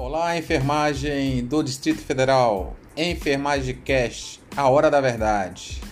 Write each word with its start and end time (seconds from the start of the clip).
Olá, 0.00 0.38
enfermagem 0.38 1.44
do 1.44 1.60
Distrito 1.60 1.98
Federal, 1.98 2.76
Enfermagem 2.96 3.74
Cash, 3.84 4.40
a 4.56 4.68
hora 4.68 4.88
da 4.88 5.00
verdade. 5.00 5.82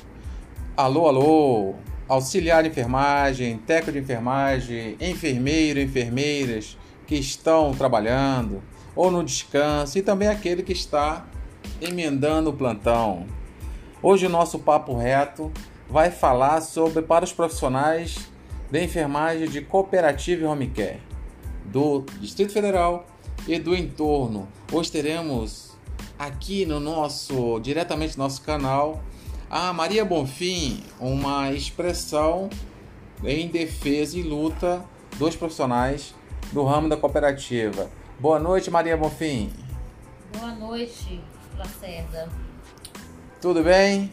Alô, 0.76 1.08
alô, 1.08 1.74
auxiliar 2.06 2.62
de 2.62 2.68
enfermagem, 2.68 3.58
técnico 3.58 3.90
de 3.90 3.98
enfermagem, 3.98 4.96
enfermeiro, 5.00 5.80
enfermeiras 5.80 6.78
que 7.04 7.16
estão 7.16 7.74
trabalhando 7.74 8.62
ou 8.94 9.10
no 9.10 9.24
descanso 9.24 9.98
e 9.98 10.02
também 10.02 10.28
aquele 10.28 10.62
que 10.62 10.72
está 10.72 11.26
emendando 11.80 12.50
o 12.50 12.56
plantão. 12.56 13.26
Hoje 14.00 14.26
o 14.26 14.30
nosso 14.30 14.60
papo 14.60 14.96
reto 14.96 15.50
vai 15.90 16.12
falar 16.12 16.60
sobre 16.60 17.02
para 17.02 17.24
os 17.24 17.32
profissionais 17.32 18.30
de 18.70 18.84
enfermagem 18.84 19.48
de 19.48 19.62
cooperativa 19.62 20.44
e 20.44 20.46
home 20.46 20.68
care 20.68 21.02
do 21.64 22.04
Distrito 22.20 22.52
Federal 22.52 23.04
e 23.46 23.58
do 23.58 23.74
entorno. 23.74 24.48
Hoje 24.72 24.90
teremos 24.90 25.70
aqui 26.18 26.66
no 26.66 26.80
nosso, 26.80 27.60
diretamente 27.60 28.18
no 28.18 28.24
nosso 28.24 28.42
canal, 28.42 29.02
a 29.48 29.72
Maria 29.72 30.04
Bonfim, 30.04 30.82
uma 30.98 31.52
expressão 31.52 32.50
em 33.24 33.48
defesa 33.48 34.18
e 34.18 34.22
luta 34.22 34.84
dos 35.16 35.36
profissionais 35.36 36.14
do 36.52 36.64
ramo 36.64 36.88
da 36.88 36.96
cooperativa. 36.96 37.88
Boa 38.18 38.38
noite, 38.38 38.70
Maria 38.70 38.96
Bonfim. 38.96 39.52
Boa 40.36 40.52
noite, 40.52 41.20
Lacerda. 41.56 42.28
Tudo 43.40 43.62
bem? 43.62 44.10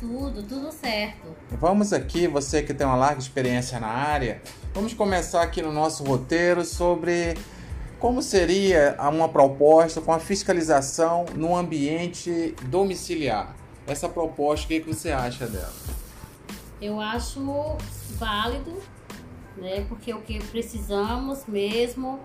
Tudo, 0.00 0.42
tudo 0.42 0.72
certo. 0.72 1.28
Vamos 1.52 1.92
aqui, 1.92 2.26
você 2.26 2.62
que 2.62 2.74
tem 2.74 2.86
uma 2.86 2.96
larga 2.96 3.20
experiência 3.20 3.78
na 3.78 3.86
área, 3.86 4.42
vamos 4.74 4.92
começar 4.92 5.42
aqui 5.42 5.62
no 5.62 5.72
nosso 5.72 6.02
roteiro 6.02 6.64
sobre 6.64 7.34
como 8.04 8.20
seria 8.20 8.94
uma 9.10 9.30
proposta 9.30 9.98
com 9.98 10.12
a 10.12 10.18
fiscalização 10.18 11.24
no 11.34 11.56
ambiente 11.56 12.54
domiciliar? 12.64 13.56
Essa 13.86 14.10
proposta, 14.10 14.66
o 14.66 14.68
que, 14.68 14.80
você 14.80 15.10
acha 15.10 15.46
dela? 15.46 15.72
Eu 16.82 17.00
acho 17.00 17.40
válido, 18.18 18.74
né? 19.56 19.86
Porque 19.88 20.12
o 20.12 20.20
que 20.20 20.38
precisamos 20.48 21.46
mesmo 21.48 22.20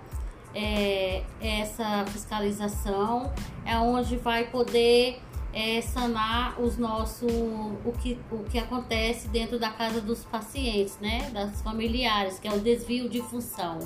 é 0.53 1.23
essa 1.39 2.03
fiscalização, 2.07 3.31
é 3.65 3.77
onde 3.77 4.17
vai 4.17 4.47
poder 4.47 5.21
é, 5.53 5.79
sanar 5.79 6.59
os 6.59 6.77
nossos 6.77 7.31
o 7.31 7.93
que, 7.97 8.19
o 8.29 8.39
que 8.43 8.59
acontece 8.59 9.29
dentro 9.29 9.57
da 9.57 9.69
casa 9.69 10.01
dos 10.01 10.25
pacientes, 10.25 10.97
né? 10.99 11.29
Das 11.31 11.61
familiares, 11.61 12.37
que 12.37 12.49
é 12.49 12.51
o 12.51 12.59
desvio 12.59 13.07
de 13.07 13.21
função. 13.21 13.79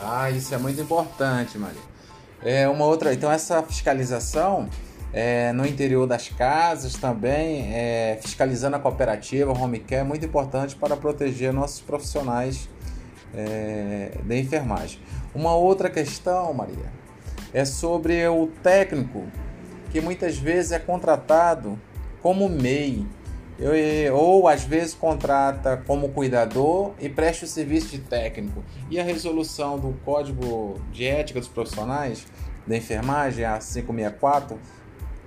Ah, 0.00 0.30
isso 0.30 0.54
é 0.54 0.58
muito 0.58 0.80
importante, 0.80 1.58
Maria. 1.58 1.80
É 2.42 2.68
uma 2.68 2.86
outra. 2.86 3.12
Então 3.12 3.30
essa 3.30 3.62
fiscalização 3.62 4.68
é, 5.12 5.52
no 5.52 5.66
interior 5.66 6.06
das 6.06 6.28
casas 6.28 6.94
também, 6.94 7.72
é, 7.74 8.18
fiscalizando 8.22 8.76
a 8.76 8.78
cooperativa, 8.78 9.52
home 9.52 9.80
care, 9.80 10.00
é 10.00 10.04
muito 10.04 10.24
importante 10.24 10.74
para 10.76 10.96
proteger 10.96 11.52
nossos 11.52 11.80
profissionais 11.80 12.68
é, 13.34 14.12
da 14.22 14.36
enfermagem. 14.36 15.00
Uma 15.34 15.54
outra 15.54 15.90
questão, 15.90 16.52
Maria, 16.54 16.92
é 17.52 17.64
sobre 17.64 18.26
o 18.28 18.46
técnico 18.62 19.24
que 19.90 20.00
muitas 20.00 20.38
vezes 20.38 20.72
é 20.72 20.78
contratado 20.78 21.78
como 22.22 22.48
MEI 22.48 23.06
eu, 23.60 24.16
ou 24.16 24.48
às 24.48 24.64
vezes 24.64 24.94
contrata 24.94 25.76
como 25.86 26.08
cuidador 26.08 26.92
e 26.98 27.08
presta 27.08 27.44
o 27.44 27.48
serviço 27.48 27.88
de 27.88 27.98
técnico. 27.98 28.64
E 28.90 28.98
a 28.98 29.04
resolução 29.04 29.78
do 29.78 29.92
Código 30.04 30.80
de 30.90 31.06
Ética 31.06 31.38
dos 31.38 31.48
Profissionais 31.48 32.26
da 32.66 32.76
Enfermagem, 32.76 33.44
a 33.44 33.58
564, 33.58 34.58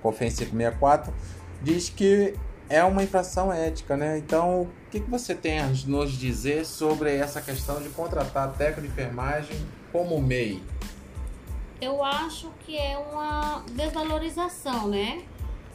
COFEN 0.02 0.30
564, 0.30 1.14
diz 1.62 1.88
que 1.88 2.34
é 2.68 2.82
uma 2.82 3.02
infração 3.02 3.52
ética, 3.52 3.96
né? 3.96 4.18
Então, 4.18 4.62
o 4.62 4.68
que, 4.90 5.00
que 5.00 5.10
você 5.10 5.34
tem 5.34 5.60
a 5.60 5.66
nos 5.86 6.12
dizer 6.12 6.64
sobre 6.64 7.14
essa 7.14 7.40
questão 7.40 7.80
de 7.80 7.88
contratar 7.90 8.52
técnico 8.54 8.82
de 8.82 8.88
enfermagem 8.88 9.56
como 9.92 10.20
MEI? 10.20 10.62
Eu 11.80 12.02
acho 12.02 12.50
que 12.60 12.76
é 12.76 12.96
uma 12.96 13.62
desvalorização, 13.72 14.88
né? 14.88 15.22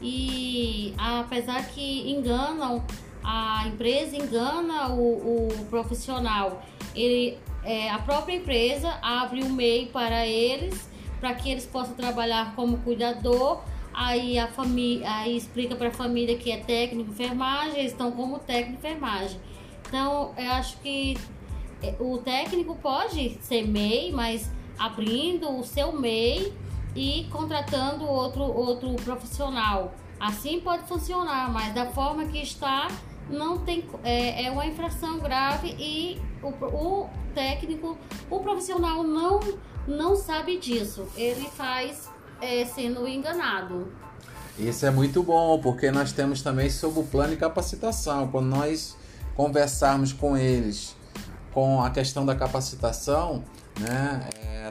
E 0.01 0.93
apesar 0.97 1.67
que 1.69 2.09
enganam 2.09 2.83
a 3.23 3.67
empresa 3.67 4.15
engana 4.15 4.89
o, 4.89 5.47
o 5.47 5.65
profissional. 5.69 6.63
Ele 6.95 7.37
é, 7.63 7.89
a 7.89 7.99
própria 7.99 8.35
empresa 8.35 8.97
abre 9.01 9.43
um 9.43 9.49
MEI 9.49 9.87
para 9.87 10.25
eles 10.25 10.89
para 11.19 11.33
que 11.33 11.51
eles 11.51 11.65
possam 11.65 11.93
trabalhar 11.93 12.55
como 12.55 12.77
cuidador. 12.79 13.61
Aí 13.93 14.39
a 14.39 14.47
família 14.47 15.09
aí 15.09 15.35
explica 15.35 15.75
para 15.75 15.89
a 15.89 15.91
família 15.91 16.37
que 16.37 16.51
é 16.51 16.57
técnico 16.57 17.11
enfermagem 17.11 17.79
eles 17.79 17.91
estão 17.91 18.11
como 18.11 18.39
técnico 18.39 18.79
enfermagem. 18.79 19.39
Então 19.87 20.33
eu 20.37 20.51
acho 20.53 20.77
que 20.77 21.17
é, 21.83 21.95
o 21.99 22.17
técnico 22.19 22.75
pode 22.75 23.37
ser 23.41 23.67
MEI 23.67 24.11
mas 24.11 24.49
abrindo 24.77 25.59
o 25.59 25.63
seu 25.63 25.91
MEI 25.91 26.53
e 26.95 27.27
contratando 27.31 28.05
outro, 28.05 28.43
outro 28.43 28.93
profissional. 28.95 29.93
Assim 30.19 30.59
pode 30.59 30.83
funcionar, 30.83 31.51
mas 31.51 31.73
da 31.73 31.85
forma 31.85 32.25
que 32.25 32.41
está, 32.41 32.87
não 33.29 33.59
tem 33.59 33.87
é, 34.03 34.45
é 34.45 34.51
uma 34.51 34.65
infração 34.65 35.19
grave 35.19 35.75
e 35.79 36.21
o, 36.41 36.47
o 36.47 37.09
técnico, 37.33 37.97
o 38.29 38.39
profissional 38.39 39.03
não, 39.03 39.39
não 39.87 40.15
sabe 40.15 40.57
disso. 40.57 41.07
Ele 41.15 41.47
faz 41.49 42.09
é, 42.41 42.65
sendo 42.65 43.07
enganado. 43.07 43.91
Isso 44.57 44.85
é 44.85 44.91
muito 44.91 45.23
bom, 45.23 45.59
porque 45.59 45.89
nós 45.89 46.11
temos 46.11 46.41
também 46.41 46.69
sobre 46.69 46.99
o 46.99 47.03
plano 47.03 47.29
de 47.29 47.37
capacitação. 47.37 48.27
Quando 48.27 48.47
nós 48.47 48.97
conversarmos 49.35 50.11
com 50.11 50.35
eles 50.35 50.97
com 51.53 51.81
a 51.81 51.89
questão 51.89 52.25
da 52.25 52.35
capacitação, 52.35 53.43
né? 53.79 54.29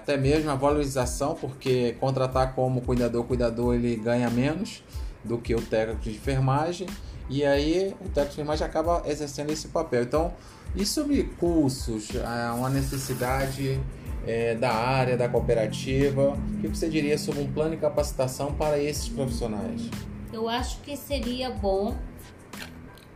Até 0.08 0.16
mesmo 0.16 0.50
a 0.50 0.54
valorização, 0.54 1.34
porque 1.34 1.94
contratar 2.00 2.54
como 2.54 2.80
cuidador, 2.80 3.24
cuidador 3.24 3.74
ele 3.74 3.94
ganha 3.94 4.30
menos 4.30 4.82
do 5.22 5.36
que 5.36 5.54
o 5.54 5.60
técnico 5.60 6.00
de 6.00 6.12
enfermagem 6.12 6.86
e 7.28 7.44
aí 7.44 7.94
o 8.00 8.04
técnico 8.04 8.36
de 8.36 8.40
enfermagem 8.40 8.66
acaba 8.66 9.02
exercendo 9.04 9.50
esse 9.50 9.68
papel. 9.68 10.04
Então, 10.04 10.32
e 10.74 10.86
sobre 10.86 11.24
cursos, 11.38 12.08
é 12.14 12.50
uma 12.52 12.70
necessidade 12.70 13.78
é, 14.26 14.54
da 14.54 14.72
área, 14.72 15.14
da 15.14 15.28
cooperativa, 15.28 16.30
o 16.30 16.60
que 16.62 16.68
você 16.68 16.88
diria 16.88 17.18
sobre 17.18 17.42
um 17.42 17.52
plano 17.52 17.72
de 17.72 17.76
capacitação 17.76 18.54
para 18.54 18.82
esses 18.82 19.10
profissionais? 19.10 19.90
Eu 20.32 20.48
acho 20.48 20.80
que 20.80 20.96
seria 20.96 21.50
bom 21.50 21.94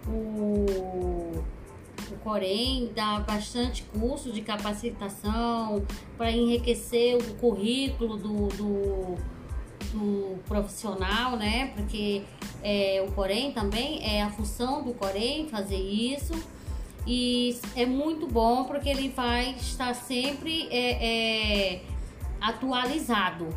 o 0.07 1.43
o 2.12 2.19
Corém 2.19 2.91
dá 2.95 3.21
bastante 3.21 3.83
curso 3.84 4.31
de 4.31 4.43
capacitação 4.43 5.84
para 6.17 6.31
enriquecer 6.31 7.17
o 7.17 7.34
currículo 7.34 8.17
do, 8.17 8.49
do, 8.49 9.15
do, 9.93 10.39
profissional, 10.47 11.37
né? 11.37 11.73
Porque 11.75 12.23
é, 12.62 13.05
o 13.06 13.12
Corém 13.12 13.53
também 13.53 14.05
é 14.05 14.23
a 14.23 14.31
função 14.31 14.83
do 14.83 14.93
Corém 14.93 15.49
fazer 15.49 15.77
isso. 15.77 16.33
E 17.06 17.59
é 17.75 17.84
muito 17.84 18.29
bom 18.29 18.65
porque 18.65 18.89
ele 18.89 19.09
vai 19.09 19.56
estar 19.59 19.94
sempre 19.94 20.69
é, 20.71 21.73
é, 21.73 21.83
atualizado. 22.41 23.49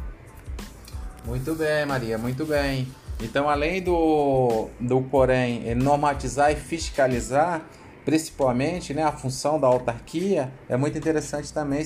Muito 1.25 1.53
bem, 1.55 1.85
Maria, 1.85 2.17
muito 2.17 2.45
bem. 2.45 2.87
Então, 3.21 3.49
além 3.49 3.81
do, 3.81 4.67
do 4.79 5.01
Corém 5.01 5.73
normatizar 5.75 6.51
e 6.51 6.55
fiscalizar, 6.55 7.61
principalmente 8.05 8.93
né, 8.93 9.03
a 9.03 9.11
função 9.11 9.59
da 9.59 9.67
autarquia, 9.67 10.53
é 10.69 10.77
muito 10.77 10.95
interessante 10.97 11.51
também 11.51 11.85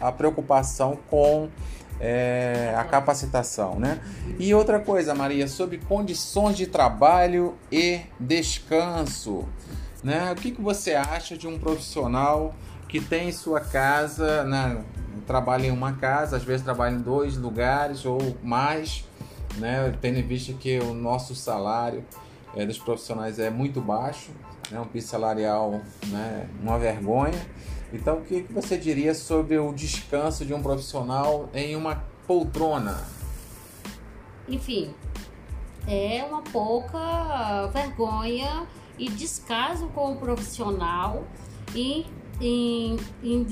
a 0.00 0.12
preocupação 0.12 0.96
com 1.10 1.50
é, 2.00 2.72
a 2.76 2.84
capacitação. 2.84 3.78
Né? 3.78 4.00
E 4.38 4.54
outra 4.54 4.78
coisa, 4.78 5.14
Maria, 5.14 5.48
sobre 5.48 5.78
condições 5.78 6.56
de 6.56 6.68
trabalho 6.68 7.56
e 7.70 8.00
descanso. 8.18 9.44
Né? 10.04 10.30
O 10.32 10.36
que, 10.36 10.52
que 10.52 10.62
você 10.62 10.94
acha 10.94 11.36
de 11.36 11.48
um 11.48 11.58
profissional 11.58 12.54
que 12.88 13.00
tem 13.00 13.32
sua 13.32 13.60
casa, 13.60 14.44
né, 14.44 14.84
trabalha 15.26 15.66
em 15.66 15.70
uma 15.72 15.94
casa, 15.94 16.36
às 16.36 16.44
vezes 16.44 16.62
trabalha 16.62 16.94
em 16.94 17.00
dois 17.00 17.36
lugares 17.36 18.04
ou 18.04 18.36
mais, 18.44 19.04
né, 19.56 19.92
tendo 20.00 20.18
em 20.20 20.22
vista 20.22 20.52
que 20.52 20.78
o 20.78 20.94
nosso 20.94 21.34
salário 21.34 22.04
é, 22.54 22.64
dos 22.64 22.78
profissionais 22.78 23.40
é 23.40 23.50
muito 23.50 23.80
baixo 23.80 24.30
né, 24.70 24.80
um 24.80 24.86
piso 24.86 25.08
salarial, 25.08 25.80
né, 26.06 26.48
uma 26.60 26.78
vergonha. 26.78 27.46
Então, 27.92 28.18
o 28.18 28.22
que 28.22 28.42
você 28.50 28.76
diria 28.76 29.14
sobre 29.14 29.58
o 29.58 29.72
descanso 29.72 30.44
de 30.44 30.52
um 30.52 30.62
profissional 30.62 31.48
em 31.54 31.76
uma 31.76 32.04
poltrona? 32.26 33.00
Enfim, 34.48 34.92
é 35.86 36.24
uma 36.24 36.42
pouca 36.42 37.68
vergonha 37.72 38.66
e 38.98 39.08
descaso 39.08 39.88
com 39.88 40.12
o 40.12 40.16
profissional 40.16 41.24
em 41.74 42.06
em, 42.40 42.96
em, 43.22 43.46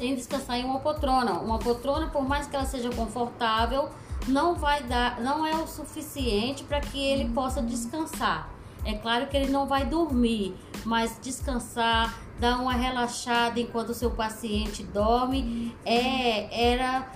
em 0.00 0.14
descansar 0.14 0.56
em 0.56 0.64
uma 0.64 0.80
poltrona. 0.80 1.32
Uma 1.40 1.58
poltrona, 1.58 2.08
por 2.08 2.26
mais 2.26 2.46
que 2.46 2.54
ela 2.54 2.64
seja 2.64 2.90
confortável, 2.90 3.88
não 4.26 4.54
vai 4.54 4.82
dar, 4.82 5.20
não 5.20 5.46
é 5.46 5.54
o 5.56 5.66
suficiente 5.66 6.64
para 6.64 6.80
que 6.80 7.02
ele 7.02 7.32
possa 7.32 7.62
descansar. 7.62 8.57
É 8.88 8.94
claro 8.94 9.26
que 9.26 9.36
ele 9.36 9.50
não 9.50 9.66
vai 9.66 9.84
dormir, 9.84 10.56
mas 10.82 11.18
descansar, 11.20 12.18
dar 12.40 12.58
uma 12.58 12.72
relaxada 12.72 13.60
enquanto 13.60 13.90
o 13.90 13.94
seu 13.94 14.10
paciente 14.10 14.82
dorme, 14.82 15.76
é, 15.84 16.70
era 16.70 17.06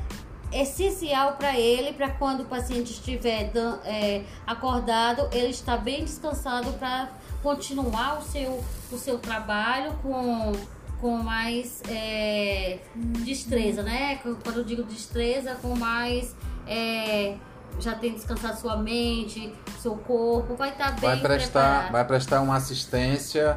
essencial 0.52 1.36
para 1.36 1.58
ele, 1.58 1.94
para 1.94 2.10
quando 2.10 2.42
o 2.42 2.44
paciente 2.44 2.92
estiver 2.92 3.50
é, 3.86 4.22
acordado, 4.46 5.26
ele 5.32 5.48
está 5.48 5.78
bem 5.78 6.04
descansado 6.04 6.74
para 6.74 7.08
continuar 7.42 8.18
o 8.18 8.22
seu, 8.22 8.62
o 8.92 8.98
seu 8.98 9.18
trabalho 9.18 9.94
com, 10.02 10.52
com 11.00 11.16
mais 11.16 11.80
é, 11.88 12.80
destreza, 13.24 13.82
né? 13.82 14.16
Quando 14.16 14.58
eu 14.58 14.64
digo 14.64 14.82
destreza, 14.82 15.54
com 15.54 15.74
mais. 15.74 16.36
É, 16.66 17.38
já 17.80 17.94
tem 17.94 18.14
descansado 18.14 18.58
sua 18.58 18.76
mente, 18.76 19.52
seu 19.80 19.94
corpo, 19.96 20.54
vai 20.54 20.70
estar 20.70 20.86
tá 20.86 20.90
bem 20.92 21.00
vai 21.00 21.20
prestar, 21.20 21.60
preparado. 21.60 21.92
Vai 21.92 22.04
prestar 22.04 22.40
uma 22.40 22.56
assistência 22.56 23.56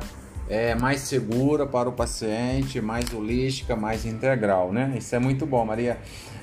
é, 0.49 0.75
mais 0.75 1.01
segura 1.01 1.65
para 1.65 1.89
o 1.89 1.91
paciente, 1.91 2.79
mais 2.81 3.13
holística, 3.13 3.75
mais 3.75 4.05
integral, 4.05 4.71
né? 4.71 4.93
Isso 4.97 5.15
é 5.15 5.19
muito 5.19 5.45
bom, 5.45 5.65
Maria. 5.65 5.99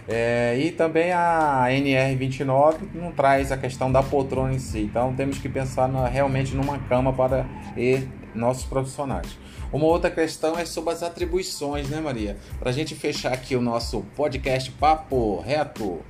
É, 0.09 0.59
e 0.59 0.73
também 0.73 1.13
a 1.13 1.67
NR29 1.69 2.89
não 2.95 3.13
traz 3.13 3.53
a 3.53 3.57
questão 3.57 3.91
da 3.91 4.03
poltrona 4.03 4.53
em 4.53 4.59
si, 4.59 4.81
então 4.81 5.15
temos 5.15 5.39
que 5.39 5.49
pensar 5.49 5.89
na, 5.89 6.09
realmente 6.09 6.57
numa 6.57 6.79
cama 6.81 7.13
para 7.13 7.47
e, 7.77 8.03
nossos 8.35 8.65
profissionais. 8.65 9.39
Uma 9.73 9.87
outra 9.87 10.11
questão 10.11 10.59
é 10.59 10.65
sobre 10.65 10.93
as 10.93 11.03
atribuições, 11.03 11.89
né, 11.89 12.01
Maria? 12.01 12.37
Para 12.59 12.71
a 12.71 12.73
gente 12.73 12.95
fechar 12.95 13.33
aqui 13.33 13.57
o 13.57 13.61
nosso 13.61 14.03
podcast 14.17 14.71
Papo 14.73 15.41
Reto, 15.41 16.01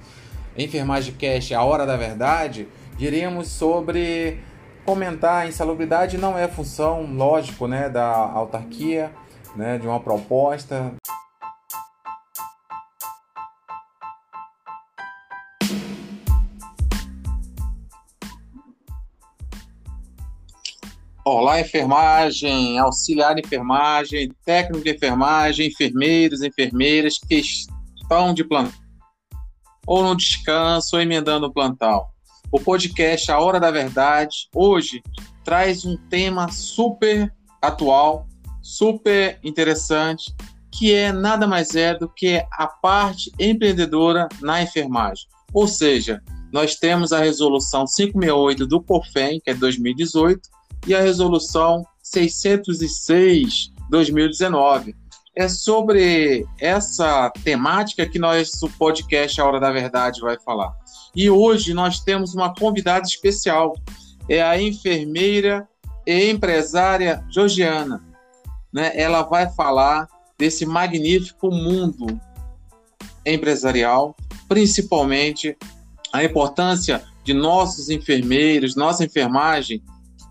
Enfermagem 0.57 1.15
Cast, 1.15 1.55
a 1.55 1.65
Hora 1.65 1.87
da 1.87 1.97
Verdade, 1.97 2.69
diríamos 2.99 3.49
sobre 3.49 4.39
comentar 4.85 5.49
insalubridade 5.49 6.19
não 6.19 6.37
é 6.37 6.47
função, 6.47 7.07
lógico, 7.15 7.67
né, 7.67 7.89
da 7.89 8.07
autarquia, 8.07 9.11
né, 9.57 9.79
de 9.79 9.87
uma 9.87 9.99
proposta. 9.99 10.93
Olá, 21.25 21.61
enfermagem, 21.61 22.79
auxiliar 22.79 23.35
de 23.35 23.41
enfermagem, 23.41 24.31
técnico 24.45 24.85
de 24.85 24.91
enfermagem, 24.91 25.69
enfermeiros, 25.69 26.43
enfermeiras 26.43 27.19
que 27.19 27.41
estão 27.97 28.35
de 28.35 28.45
plantão, 28.45 28.82
ou 29.87 30.03
no 30.03 30.17
descanso, 30.17 30.97
ou 30.97 31.03
emendando 31.03 31.47
o 31.47 31.53
plantão. 31.53 32.07
O 32.51 32.61
podcast 32.61 33.31
A 33.31 33.39
Hora 33.39 33.59
da 33.59 33.71
Verdade, 33.71 34.49
hoje, 34.55 35.03
traz 35.45 35.85
um 35.85 35.97
tema 35.97 36.51
super 36.51 37.33
atual, 37.61 38.27
super 38.61 39.39
interessante, 39.43 40.35
que 40.71 40.93
é 40.93 41.13
nada 41.13 41.47
mais 41.47 41.75
é 41.75 41.95
do 41.95 42.09
que 42.09 42.45
a 42.53 42.67
parte 42.67 43.33
empreendedora 43.39 44.29
na 44.41 44.63
enfermagem. 44.63 45.27
Ou 45.53 45.67
seja, 45.67 46.23
nós 46.53 46.77
temos 46.77 47.13
a 47.13 47.19
resolução 47.19 47.85
568 47.87 48.67
do 48.67 48.83
COFEM, 48.83 49.41
que 49.41 49.51
é 49.51 49.55
de 49.55 49.61
2018, 49.61 50.41
e 50.87 50.95
a 50.95 51.01
resolução 51.01 51.85
606 52.03 53.73
2019. 53.91 54.95
É 55.35 55.49
sobre 55.49 56.47
essa 56.61 57.31
temática 57.43 58.07
que 58.07 58.19
o 58.19 58.69
podcast 58.79 59.41
A 59.41 59.47
Hora 59.47 59.59
da 59.59 59.73
Verdade, 59.73 60.21
vai 60.21 60.39
falar. 60.39 60.77
E 61.17 61.31
hoje 61.31 61.73
nós 61.73 62.01
temos 62.01 62.35
uma 62.35 62.55
convidada 62.55 63.07
especial, 63.07 63.75
é 64.29 64.43
a 64.43 64.61
enfermeira 64.61 65.67
e 66.07 66.31
empresária 66.31 67.25
Georgiana. 67.31 68.03
Né? 68.73 68.93
Ela 68.95 69.23
vai 69.23 69.51
falar 69.51 70.07
desse 70.39 70.67
magnífico 70.67 71.51
mundo 71.51 72.21
empresarial, 73.25 74.15
principalmente 74.49 75.57
a 76.13 76.23
importância 76.23 77.03
de 77.25 77.33
nossos 77.33 77.89
enfermeiros, 77.89 78.77
nossa 78.77 79.05
enfermagem 79.05 79.83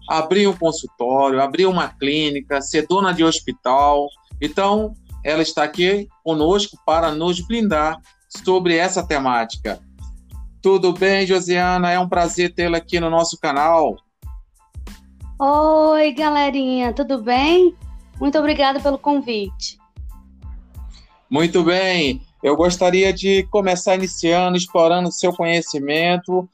abrir 0.08 0.48
um 0.48 0.56
consultório, 0.56 1.42
abrir 1.42 1.66
uma 1.66 1.88
clínica, 1.88 2.62
ser 2.62 2.86
dona 2.86 3.14
de 3.14 3.24
hospital. 3.24 4.08
Então, 4.42 4.94
ela 5.24 5.42
está 5.42 5.64
aqui 5.64 6.08
conosco 6.24 6.78
para 6.86 7.12
nos 7.12 7.46
blindar 7.46 8.02
sobre 8.28 8.76
essa 8.76 9.06
temática. 9.06 9.80
Tudo 10.62 10.94
bem, 10.94 11.26
Josiana? 11.26 11.92
É 11.92 12.00
um 12.00 12.10
prazer 12.10 12.54
tê-la 12.54 12.78
aqui 12.78 13.00
no 13.00 13.10
nosso 13.10 13.38
canal. 13.40 13.96
Oi, 15.40 16.12
galerinha, 16.14 16.94
tudo 16.94 17.22
bem? 17.22 17.76
Muito 18.20 18.38
obrigada 18.38 18.80
pelo 18.80 18.98
convite. 18.98 19.80
Muito 21.30 21.64
bem. 21.64 22.22
Eu 22.44 22.56
gostaria 22.56 23.14
de 23.14 23.44
começar 23.44 23.96
iniciando, 23.96 24.58
explorando 24.58 25.12
seu 25.12 25.34
conhecimento 25.34 26.50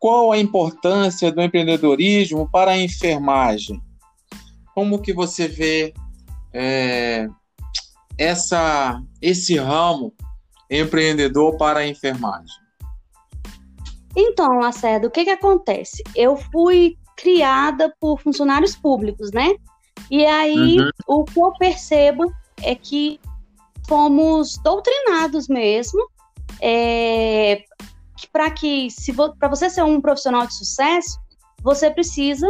qual 0.00 0.32
a 0.32 0.38
importância 0.38 1.30
do 1.30 1.42
empreendedorismo 1.42 2.48
para 2.50 2.70
a 2.70 2.78
enfermagem? 2.78 3.82
Como 4.74 5.02
que 5.02 5.12
você 5.12 5.46
vê 5.46 5.92
é, 6.52 7.28
essa, 8.18 9.02
esse 9.20 9.56
ramo 9.56 10.14
empreendedor 10.70 11.56
para 11.56 11.80
a 11.80 11.86
enfermagem? 11.86 12.54
Então, 14.16 14.58
Lacerda, 14.58 15.06
o 15.06 15.10
que, 15.10 15.24
que 15.24 15.30
acontece? 15.30 16.02
Eu 16.14 16.36
fui 16.36 16.96
criada 17.16 17.94
por 18.00 18.20
funcionários 18.20 18.74
públicos, 18.74 19.30
né? 19.30 19.54
E 20.10 20.24
aí, 20.24 20.78
uhum. 20.80 20.90
o 21.06 21.24
que 21.24 21.40
eu 21.40 21.52
percebo 21.58 22.32
é 22.62 22.74
que 22.74 23.20
fomos 23.86 24.56
doutrinados 24.62 25.48
mesmo 25.48 26.08
é, 26.60 27.64
para 28.32 28.50
que, 28.50 28.90
se 28.90 29.12
vo, 29.12 29.34
para 29.36 29.48
você 29.48 29.70
ser 29.70 29.82
um 29.82 30.00
profissional 30.00 30.46
de 30.46 30.54
sucesso, 30.54 31.18
você 31.62 31.90
precisa 31.90 32.46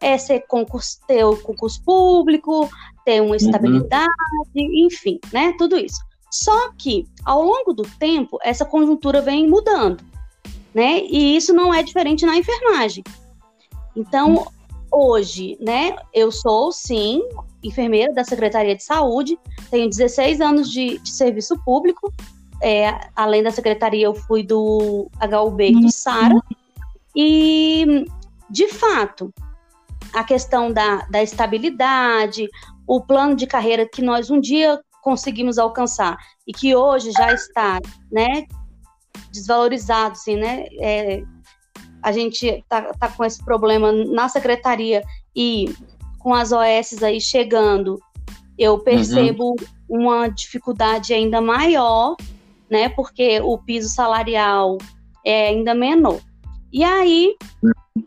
é, 0.00 0.16
ser 0.16 0.40
concurso, 0.46 0.98
ter 1.06 1.24
o 1.24 1.36
concurso 1.36 1.82
público, 1.84 2.68
ter 3.10 3.20
uma 3.20 3.30
uhum. 3.30 3.34
estabilidade, 3.34 4.08
uhum. 4.54 4.86
enfim, 4.86 5.18
né? 5.32 5.52
Tudo 5.58 5.76
isso. 5.76 6.00
Só 6.30 6.70
que, 6.78 7.04
ao 7.24 7.42
longo 7.42 7.72
do 7.72 7.82
tempo, 7.98 8.38
essa 8.40 8.64
conjuntura 8.64 9.20
vem 9.20 9.48
mudando, 9.48 10.00
né? 10.72 11.00
E 11.00 11.36
isso 11.36 11.52
não 11.52 11.74
é 11.74 11.82
diferente 11.82 12.24
na 12.24 12.36
enfermagem. 12.36 13.02
Então, 13.96 14.46
hoje, 14.92 15.58
né, 15.60 15.96
eu 16.14 16.30
sou, 16.30 16.70
sim, 16.70 17.20
enfermeira 17.64 18.12
da 18.12 18.22
Secretaria 18.22 18.76
de 18.76 18.84
Saúde, 18.84 19.36
tenho 19.72 19.88
16 19.88 20.40
anos 20.40 20.70
de, 20.70 20.98
de 20.98 21.10
serviço 21.10 21.58
público, 21.64 22.14
é, 22.62 23.08
além 23.16 23.42
da 23.42 23.50
secretaria, 23.50 24.04
eu 24.04 24.14
fui 24.14 24.44
do 24.44 25.10
HUB 25.20 25.60
e 25.64 25.80
do 25.80 25.90
SARA. 25.90 26.40
E, 27.16 28.04
de 28.48 28.68
fato, 28.68 29.32
a 30.12 30.24
questão 30.24 30.72
da, 30.72 31.06
da 31.10 31.22
estabilidade, 31.22 32.48
o 32.90 33.00
plano 33.00 33.34
de 33.34 33.46
carreira 33.46 33.88
que 33.88 34.02
nós 34.02 34.30
um 34.30 34.40
dia 34.40 34.80
conseguimos 35.02 35.58
alcançar 35.58 36.16
e 36.46 36.52
que 36.52 36.74
hoje 36.74 37.10
já 37.12 37.32
está, 37.32 37.78
né, 38.10 38.44
desvalorizado, 39.30 40.12
assim, 40.12 40.36
né, 40.36 40.66
é, 40.80 41.22
a 42.02 42.12
gente 42.12 42.64
tá, 42.68 42.92
tá 42.94 43.08
com 43.08 43.24
esse 43.24 43.42
problema 43.44 43.92
na 43.92 44.28
secretaria 44.28 45.02
e 45.34 45.72
com 46.18 46.34
as 46.34 46.52
OS 46.52 47.02
aí 47.02 47.20
chegando, 47.20 47.98
eu 48.58 48.78
percebo 48.78 49.54
uhum. 49.88 50.06
uma 50.06 50.28
dificuldade 50.28 51.14
ainda 51.14 51.40
maior 51.40 52.16
né? 52.70 52.88
Porque 52.88 53.40
o 53.40 53.58
piso 53.58 53.88
salarial 53.88 54.78
é 55.26 55.48
ainda 55.48 55.74
menor. 55.74 56.20
E 56.72 56.84
aí, 56.84 57.34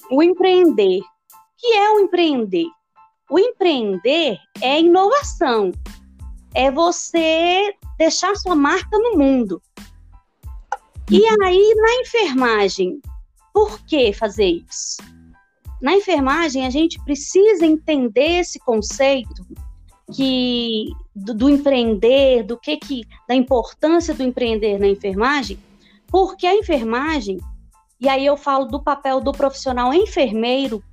o 0.09 0.23
empreender. 0.23 0.99
O 0.99 1.03
que 1.57 1.73
é 1.73 1.91
o 1.91 1.99
empreender? 1.99 2.65
O 3.33 3.39
empreender 3.39 4.37
é 4.61 4.79
inovação. 4.79 5.71
É 6.53 6.69
você 6.69 7.73
deixar 7.97 8.35
sua 8.35 8.55
marca 8.55 8.95
no 8.99 9.17
mundo. 9.17 9.59
E 11.09 11.19
uhum. 11.19 11.43
aí, 11.43 11.73
na 11.75 11.95
enfermagem, 12.01 13.01
por 13.51 13.79
que 13.85 14.13
fazer 14.13 14.63
isso? 14.69 14.97
Na 15.81 15.95
enfermagem, 15.95 16.67
a 16.67 16.69
gente 16.69 17.03
precisa 17.03 17.65
entender 17.65 18.41
esse 18.41 18.59
conceito 18.59 19.43
que 20.13 20.91
do, 21.15 21.33
do, 21.33 21.49
empreender, 21.49 22.43
do 22.43 22.55
que 22.55 22.77
que 22.77 23.01
da 23.27 23.33
importância 23.33 24.13
do 24.13 24.21
empreender 24.21 24.77
na 24.77 24.85
enfermagem, 24.87 25.57
porque 26.05 26.45
a 26.45 26.55
enfermagem, 26.55 27.39
e 27.99 28.07
aí 28.07 28.27
eu 28.27 28.37
falo 28.37 28.65
do 28.65 28.79
papel 28.83 29.19
do 29.19 29.31
profissional 29.31 29.91
enfermeiro, 29.91 30.83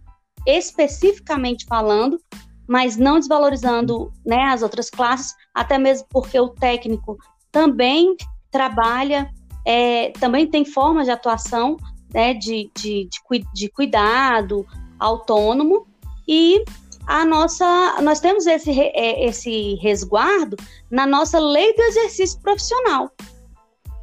especificamente 0.46 1.66
falando, 1.66 2.20
mas 2.68 2.96
não 2.96 3.18
desvalorizando 3.18 4.12
né, 4.24 4.44
as 4.44 4.62
outras 4.62 4.88
classes, 4.88 5.34
até 5.54 5.78
mesmo 5.78 6.06
porque 6.10 6.38
o 6.38 6.48
técnico 6.48 7.18
também 7.50 8.16
trabalha, 8.50 9.30
é, 9.66 10.10
também 10.20 10.46
tem 10.46 10.64
formas 10.64 11.06
de 11.06 11.12
atuação 11.12 11.76
né, 12.12 12.34
de, 12.34 12.70
de, 12.76 13.08
de, 13.08 13.44
de 13.52 13.68
cuidado 13.70 14.66
autônomo 14.98 15.86
e 16.28 16.62
a 17.06 17.24
nossa, 17.24 18.00
nós 18.02 18.20
temos 18.20 18.46
esse, 18.46 18.70
é, 18.70 19.26
esse 19.26 19.74
resguardo 19.82 20.56
na 20.90 21.06
nossa 21.06 21.40
lei 21.40 21.74
do 21.74 21.82
exercício 21.82 22.40
profissional, 22.40 23.10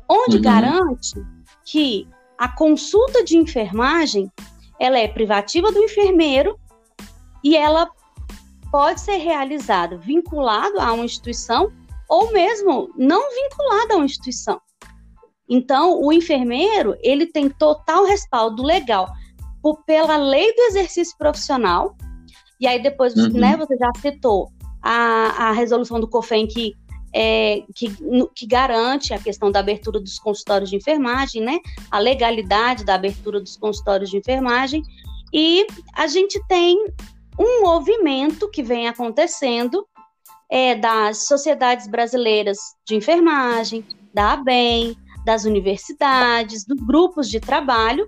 onde 0.09 0.37
uhum. 0.37 0.41
garante 0.41 1.13
que 1.65 2.07
a 2.37 2.49
consulta 2.49 3.23
de 3.23 3.37
enfermagem 3.37 4.29
ela 4.79 4.99
é 4.99 5.07
privativa 5.07 5.71
do 5.71 5.83
enfermeiro 5.83 6.57
e 7.43 7.55
ela 7.55 7.89
pode 8.71 8.99
ser 8.99 9.17
realizada 9.17 9.97
vinculado 9.97 10.79
a 10.79 10.91
uma 10.91 11.05
instituição 11.05 11.71
ou 12.09 12.31
mesmo 12.31 12.89
não 12.97 13.29
vinculado 13.33 13.93
a 13.93 13.95
uma 13.97 14.05
instituição. 14.05 14.61
Então, 15.49 16.01
o 16.01 16.11
enfermeiro, 16.11 16.95
ele 17.01 17.25
tem 17.25 17.49
total 17.49 18.05
respaldo 18.05 18.63
legal 18.63 19.07
por, 19.61 19.83
pela 19.85 20.17
lei 20.17 20.53
do 20.53 20.61
exercício 20.63 21.17
profissional, 21.17 21.95
e 22.59 22.67
aí 22.67 22.81
depois, 22.81 23.15
uhum. 23.15 23.29
né, 23.29 23.55
você 23.55 23.77
já 23.77 23.89
citou 24.01 24.51
a, 24.81 25.49
a 25.49 25.51
resolução 25.51 25.99
do 25.99 26.09
COFEM 26.09 26.47
que, 26.47 26.73
é, 27.13 27.63
que, 27.75 27.95
que 28.35 28.45
garante 28.45 29.13
a 29.13 29.19
questão 29.19 29.51
da 29.51 29.59
abertura 29.59 29.99
dos 29.99 30.19
consultórios 30.19 30.69
de 30.69 30.75
enfermagem, 30.75 31.41
né, 31.41 31.59
a 31.89 31.99
legalidade 31.99 32.83
da 32.83 32.95
abertura 32.95 33.39
dos 33.39 33.57
consultórios 33.57 34.09
de 34.09 34.17
enfermagem, 34.17 34.83
e 35.33 35.65
a 35.93 36.07
gente 36.07 36.41
tem 36.47 36.77
um 37.39 37.61
movimento 37.61 38.49
que 38.49 38.63
vem 38.63 38.87
acontecendo 38.87 39.85
é, 40.49 40.75
das 40.75 41.27
sociedades 41.27 41.87
brasileiras 41.87 42.57
de 42.85 42.95
enfermagem, 42.95 43.85
da 44.13 44.33
ABEM, 44.33 44.95
das 45.25 45.43
universidades, 45.43 46.65
dos 46.65 46.79
grupos 46.85 47.29
de 47.29 47.39
trabalho, 47.39 48.07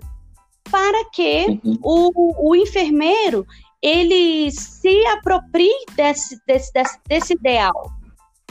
para 0.70 1.04
que 1.10 1.60
uhum. 1.64 1.78
o, 1.82 2.50
o 2.50 2.56
enfermeiro 2.56 3.46
ele 3.82 4.50
se 4.50 5.06
aproprie 5.06 5.84
desse, 5.94 6.38
desse, 6.46 6.72
desse, 6.72 6.98
desse 7.06 7.32
ideal 7.34 7.99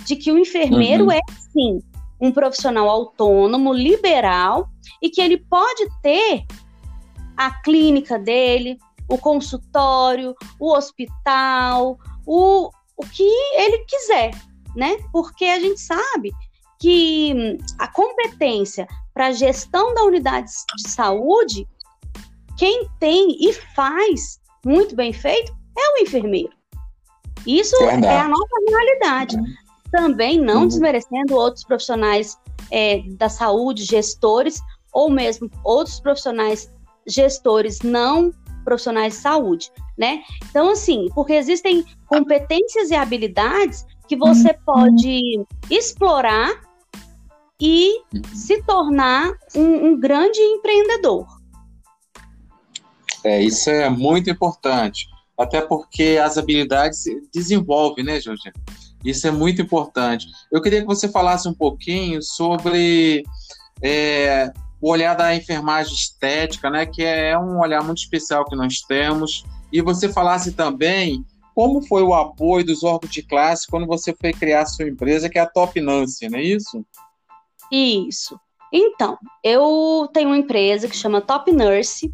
de 0.05 0.15
que 0.15 0.31
o 0.31 0.37
enfermeiro 0.37 1.05
uhum. 1.05 1.11
é 1.11 1.21
sim 1.51 1.81
um 2.19 2.31
profissional 2.31 2.89
autônomo, 2.89 3.73
liberal 3.73 4.69
e 5.01 5.09
que 5.09 5.21
ele 5.21 5.37
pode 5.37 5.87
ter 6.01 6.45
a 7.37 7.51
clínica 7.61 8.19
dele, 8.19 8.77
o 9.07 9.17
consultório, 9.17 10.35
o 10.59 10.73
hospital, 10.73 11.97
o, 12.25 12.69
o 12.97 13.05
que 13.05 13.23
ele 13.55 13.79
quiser, 13.85 14.31
né? 14.75 14.97
Porque 15.13 15.45
a 15.45 15.59
gente 15.59 15.79
sabe 15.79 16.31
que 16.79 17.33
hum, 17.33 17.57
a 17.77 17.87
competência 17.87 18.87
para 19.13 19.31
gestão 19.31 19.93
da 19.93 20.03
unidade 20.03 20.49
de 20.77 20.89
saúde, 20.89 21.67
quem 22.57 22.89
tem 22.99 23.37
e 23.39 23.53
faz 23.53 24.39
muito 24.65 24.95
bem 24.95 25.13
feito 25.13 25.53
é 25.77 25.93
o 25.93 26.03
enfermeiro. 26.03 26.51
Isso 27.45 27.75
é, 27.83 28.01
é 28.01 28.19
a 28.19 28.27
nossa 28.27 28.55
realidade. 28.69 29.37
Também 29.91 30.39
não 30.39 30.61
uhum. 30.61 30.67
desmerecendo 30.67 31.35
outros 31.35 31.63
profissionais 31.63 32.37
é, 32.71 33.01
da 33.17 33.29
saúde, 33.29 33.83
gestores, 33.83 34.61
ou 34.91 35.09
mesmo 35.09 35.49
outros 35.63 35.99
profissionais 35.99 36.69
gestores 37.07 37.79
não 37.81 38.31
profissionais 38.63 39.15
de 39.15 39.19
saúde, 39.21 39.71
né? 39.97 40.21
Então, 40.49 40.69
assim, 40.69 41.07
porque 41.15 41.33
existem 41.33 41.83
competências 42.07 42.91
e 42.91 42.95
habilidades 42.95 43.85
que 44.07 44.15
você 44.15 44.49
uhum. 44.49 44.57
pode 44.65 45.45
explorar 45.71 46.51
e 47.59 48.01
se 48.33 48.61
tornar 48.63 49.31
um, 49.55 49.87
um 49.87 49.99
grande 49.99 50.39
empreendedor. 50.39 51.27
É, 53.23 53.41
isso 53.41 53.69
é 53.69 53.89
muito 53.89 54.29
importante, 54.29 55.07
até 55.37 55.61
porque 55.61 56.19
as 56.23 56.37
habilidades 56.37 57.03
desenvolvem, 57.33 58.05
né, 58.05 58.19
Jorge? 58.21 58.51
Isso 59.03 59.27
é 59.27 59.31
muito 59.31 59.61
importante. 59.61 60.27
Eu 60.51 60.61
queria 60.61 60.81
que 60.81 60.87
você 60.87 61.07
falasse 61.07 61.47
um 61.47 61.53
pouquinho 61.53 62.21
sobre 62.21 63.23
é, 63.81 64.51
o 64.81 64.89
olhar 64.89 65.13
da 65.13 65.35
enfermagem 65.35 65.93
estética, 65.93 66.69
né, 66.69 66.85
que 66.85 67.03
é 67.03 67.37
um 67.37 67.59
olhar 67.59 67.83
muito 67.83 67.99
especial 67.99 68.45
que 68.45 68.55
nós 68.55 68.81
temos, 68.81 69.43
e 69.71 69.81
você 69.81 70.11
falasse 70.11 70.53
também 70.53 71.23
como 71.55 71.81
foi 71.81 72.03
o 72.03 72.13
apoio 72.13 72.65
dos 72.65 72.83
órgãos 72.83 73.11
de 73.11 73.21
classe 73.21 73.67
quando 73.67 73.85
você 73.85 74.13
foi 74.13 74.31
criar 74.31 74.61
a 74.61 74.65
sua 74.65 74.87
empresa, 74.87 75.29
que 75.29 75.37
é 75.37 75.41
a 75.41 75.45
Top 75.45 75.79
Nance, 75.81 76.29
não 76.29 76.39
é 76.39 76.43
isso? 76.43 76.85
Isso. 77.71 78.39
Então, 78.71 79.17
eu 79.43 80.09
tenho 80.13 80.29
uma 80.29 80.37
empresa 80.37 80.87
que 80.87 80.95
chama 80.95 81.21
Top 81.21 81.51
Nurse, 81.51 82.11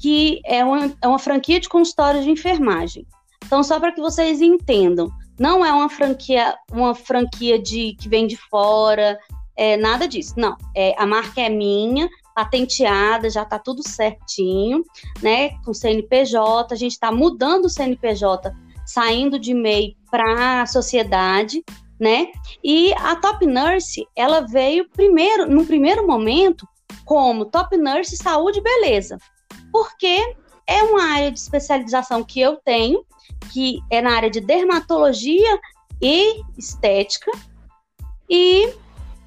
que 0.00 0.40
é 0.44 0.64
uma, 0.64 0.94
é 1.00 1.08
uma 1.08 1.18
franquia 1.18 1.58
de 1.58 1.68
consultório 1.68 2.22
de 2.22 2.30
enfermagem. 2.30 3.06
Então, 3.44 3.62
só 3.62 3.80
para 3.80 3.92
que 3.92 4.00
vocês 4.00 4.40
entendam, 4.40 5.10
não 5.38 5.64
é 5.64 5.72
uma 5.72 5.88
franquia, 5.88 6.56
uma 6.70 6.94
franquia 6.94 7.58
de 7.58 7.96
que 8.00 8.08
vem 8.08 8.26
de 8.26 8.36
fora, 8.36 9.18
é, 9.56 9.76
nada 9.76 10.06
disso. 10.06 10.34
Não, 10.36 10.56
é, 10.74 10.94
a 10.98 11.06
marca 11.06 11.40
é 11.40 11.48
minha, 11.48 12.08
patenteada, 12.34 13.30
já 13.30 13.42
está 13.42 13.58
tudo 13.58 13.86
certinho, 13.86 14.82
né? 15.22 15.50
Com 15.64 15.72
CNPJ, 15.72 16.74
a 16.74 16.76
gente 16.76 16.92
está 16.92 17.12
mudando 17.12 17.66
o 17.66 17.70
CNPJ, 17.70 18.52
saindo 18.84 19.38
de 19.38 19.54
MEI 19.54 19.96
para 20.10 20.62
a 20.62 20.66
sociedade, 20.66 21.64
né? 21.98 22.28
E 22.62 22.92
a 22.94 23.16
Top 23.16 23.46
Nurse, 23.46 24.06
ela 24.16 24.40
veio 24.40 24.88
primeiro, 24.90 25.48
no 25.48 25.64
primeiro 25.64 26.06
momento, 26.06 26.66
como 27.04 27.44
Top 27.44 27.76
Nurse 27.76 28.16
Saúde 28.16 28.58
e 28.58 28.62
Beleza, 28.62 29.16
porque 29.70 30.36
é 30.66 30.82
uma 30.82 31.02
área 31.02 31.30
de 31.30 31.38
especialização 31.38 32.22
que 32.22 32.40
eu 32.40 32.56
tenho, 32.56 33.04
que 33.52 33.80
é 33.90 34.00
na 34.00 34.14
área 34.14 34.30
de 34.30 34.40
dermatologia 34.40 35.58
e 36.00 36.42
estética, 36.56 37.30
e 38.28 38.72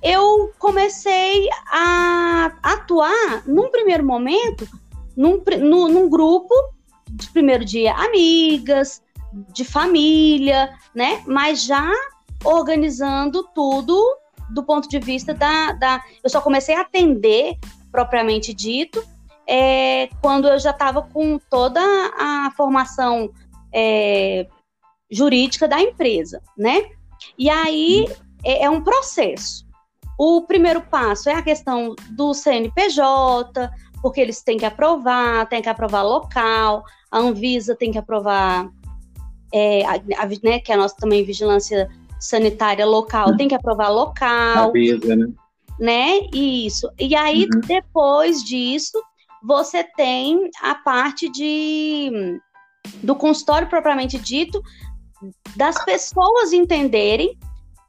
eu 0.01 0.53
comecei 0.59 1.47
a 1.71 2.51
atuar, 2.61 3.43
num 3.47 3.69
primeiro 3.69 4.05
momento, 4.05 4.67
num, 5.15 5.41
num, 5.59 5.87
num 5.87 6.09
grupo 6.09 6.53
de 7.09 7.29
primeiro 7.29 7.65
dia 7.65 7.93
amigas, 7.93 9.01
de 9.53 9.63
família, 9.63 10.73
né? 10.93 11.23
Mas 11.25 11.63
já 11.63 11.91
organizando 12.43 13.43
tudo 13.55 14.17
do 14.49 14.63
ponto 14.63 14.87
de 14.87 14.99
vista 14.99 15.33
da. 15.33 15.73
da 15.73 16.03
eu 16.23 16.29
só 16.29 16.41
comecei 16.41 16.75
a 16.75 16.81
atender, 16.81 17.57
propriamente 17.91 18.53
dito, 18.53 19.03
é, 19.47 20.09
quando 20.21 20.47
eu 20.47 20.59
já 20.59 20.71
estava 20.71 21.01
com 21.01 21.39
toda 21.49 21.81
a 22.17 22.51
formação 22.55 23.31
é, 23.73 24.47
jurídica 25.09 25.67
da 25.67 25.79
empresa, 25.81 26.41
né? 26.57 26.89
E 27.37 27.49
aí 27.49 28.05
é, 28.43 28.63
é 28.65 28.69
um 28.69 28.81
processo. 28.81 29.65
O 30.19 30.41
primeiro 30.41 30.81
passo 30.81 31.29
é 31.29 31.33
a 31.33 31.41
questão 31.41 31.95
do 32.09 32.33
CNPJ, 32.33 33.71
porque 34.01 34.19
eles 34.19 34.41
têm 34.41 34.57
que 34.57 34.65
aprovar, 34.65 35.47
tem 35.47 35.61
que 35.61 35.69
aprovar 35.69 36.01
local, 36.01 36.83
a 37.11 37.19
Anvisa 37.19 37.75
tem 37.75 37.91
que 37.91 37.97
aprovar, 37.97 38.69
é, 39.53 39.85
a, 39.85 39.93
a, 39.93 40.27
né, 40.43 40.59
que 40.59 40.71
é 40.71 40.75
a 40.75 40.77
nossa 40.77 40.95
também 40.97 41.23
vigilância 41.23 41.89
sanitária 42.19 42.85
local, 42.85 43.37
tem 43.37 43.47
que 43.47 43.55
aprovar 43.55 43.89
local. 43.89 44.69
Avisa, 44.69 45.15
né? 45.15 45.27
Né? 45.79 46.19
Isso. 46.33 46.89
E 46.99 47.15
aí, 47.15 47.43
uhum. 47.43 47.61
depois 47.61 48.43
disso, 48.43 48.99
você 49.43 49.83
tem 49.83 50.49
a 50.61 50.75
parte 50.75 51.29
de 51.29 52.39
do 53.03 53.15
consultório 53.15 53.67
propriamente 53.67 54.17
dito, 54.17 54.61
das 55.55 55.83
pessoas 55.83 56.53
entenderem 56.53 57.37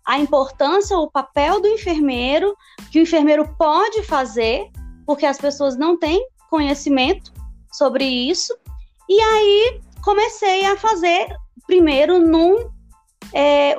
a 0.04 0.18
importância, 0.18 0.98
o 0.98 1.10
papel 1.10 1.60
do 1.60 1.68
enfermeiro, 1.68 2.56
que 2.90 2.98
o 2.98 3.02
enfermeiro 3.02 3.46
pode 3.56 4.02
fazer, 4.02 4.66
porque 5.06 5.26
as 5.26 5.38
pessoas 5.38 5.76
não 5.76 5.98
têm 5.98 6.26
conhecimento 6.50 7.32
sobre 7.70 8.04
isso. 8.04 8.56
E 9.08 9.20
aí 9.20 9.80
comecei 10.02 10.64
a 10.64 10.76
fazer 10.76 11.28
primeiro 11.66 12.18
num 12.18 12.70
é, 13.32 13.78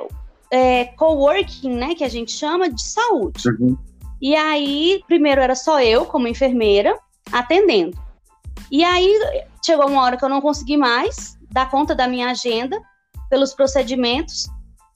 é, 0.50 0.84
coworking, 0.96 1.74
né, 1.74 1.94
que 1.94 2.04
a 2.04 2.08
gente 2.08 2.32
chama 2.32 2.70
de 2.70 2.82
saúde. 2.82 3.48
Uhum. 3.48 3.76
E 4.22 4.36
aí, 4.36 5.02
primeiro 5.06 5.40
era 5.40 5.54
só 5.54 5.80
eu 5.80 6.04
como 6.04 6.28
enfermeira 6.28 6.98
atendendo. 7.32 7.98
E 8.70 8.84
aí 8.84 9.18
chegou 9.64 9.88
uma 9.88 10.02
hora 10.02 10.16
que 10.16 10.24
eu 10.24 10.28
não 10.28 10.40
consegui 10.40 10.76
mais 10.76 11.38
dar 11.50 11.70
conta 11.70 11.94
da 11.94 12.06
minha 12.06 12.30
agenda 12.30 12.80
pelos 13.28 13.54
procedimentos 13.54 14.48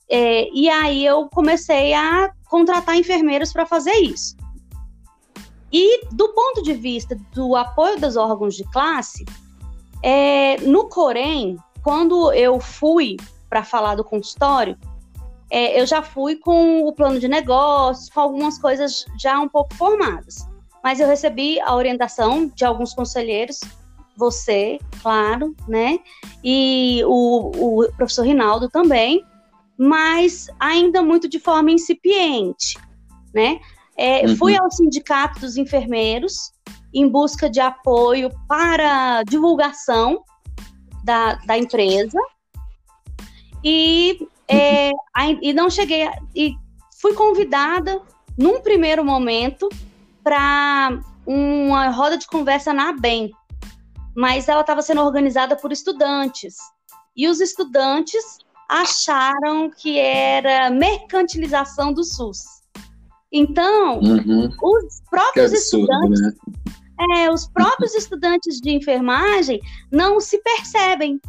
é, 0.09 0.49
e 0.53 0.69
aí 0.69 1.05
eu 1.05 1.27
comecei 1.29 1.93
a 1.93 2.31
contratar 2.45 2.95
enfermeiros 2.95 3.51
para 3.51 3.65
fazer 3.65 3.95
isso. 3.95 4.35
E 5.71 6.05
do 6.11 6.29
ponto 6.29 6.61
de 6.61 6.73
vista 6.73 7.17
do 7.33 7.55
apoio 7.55 7.99
dos 7.99 8.15
órgãos 8.15 8.55
de 8.55 8.63
classe, 8.71 9.25
é, 10.03 10.57
no 10.61 10.87
Corém, 10.87 11.57
quando 11.83 12.31
eu 12.33 12.59
fui 12.59 13.17
para 13.49 13.63
falar 13.63 13.95
do 13.95 14.03
consultório, 14.03 14.77
é, 15.49 15.79
eu 15.79 15.85
já 15.85 16.01
fui 16.01 16.35
com 16.35 16.85
o 16.87 16.93
plano 16.93 17.19
de 17.19 17.27
negócios, 17.27 18.09
com 18.09 18.19
algumas 18.19 18.57
coisas 18.59 19.05
já 19.19 19.39
um 19.39 19.49
pouco 19.49 19.73
formadas. 19.75 20.47
Mas 20.85 20.99
eu 20.99 21.07
recebi 21.07 21.59
a 21.61 21.75
orientação 21.75 22.45
de 22.45 22.63
alguns 22.63 22.93
conselheiros, 22.93 23.59
você, 24.15 24.77
claro, 25.01 25.55
né? 25.67 25.97
E 26.43 27.01
o, 27.07 27.81
o 27.81 27.91
professor 27.93 28.21
Rinaldo 28.21 28.69
também, 28.69 29.25
mas 29.75 30.45
ainda 30.59 31.01
muito 31.01 31.27
de 31.27 31.39
forma 31.39 31.71
incipiente, 31.71 32.77
né? 33.33 33.59
É, 33.97 34.27
uhum. 34.27 34.35
Fui 34.35 34.55
ao 34.55 34.69
sindicato 34.69 35.39
dos 35.39 35.57
enfermeiros 35.57 36.51
em 36.93 37.09
busca 37.09 37.49
de 37.49 37.59
apoio 37.59 38.29
para 38.47 39.23
divulgação 39.23 40.23
da, 41.03 41.33
da 41.47 41.57
empresa 41.57 42.19
e, 43.63 44.19
é, 44.47 44.91
e 45.41 45.51
não 45.51 45.67
cheguei 45.67 46.07
e 46.35 46.53
fui 47.01 47.15
convidada 47.15 47.99
num 48.37 48.61
primeiro 48.61 49.03
momento 49.03 49.67
para 50.25 50.99
uma 51.23 51.89
roda 51.89 52.17
de 52.17 52.25
conversa 52.25 52.73
na 52.73 52.89
ABEM, 52.89 53.31
mas 54.17 54.49
ela 54.49 54.61
estava 54.61 54.81
sendo 54.81 55.01
organizada 55.01 55.55
por 55.55 55.71
estudantes 55.71 56.55
e 57.15 57.27
os 57.27 57.39
estudantes 57.39 58.39
acharam 58.67 59.69
que 59.69 59.99
era 59.99 60.71
mercantilização 60.71 61.93
do 61.93 62.03
SUS. 62.03 62.43
Então, 63.31 63.99
uhum. 63.99 64.49
os 64.49 65.01
próprios 65.11 65.51
absurdo, 65.51 65.83
estudantes, 65.83 66.21
né? 66.21 66.33
é, 67.17 67.31
os 67.31 67.47
próprios 67.47 67.93
estudantes 67.93 68.59
de 68.59 68.71
enfermagem 68.71 69.59
não 69.91 70.19
se 70.19 70.39
percebem 70.39 71.21